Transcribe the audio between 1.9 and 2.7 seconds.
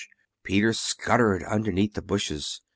the bushes.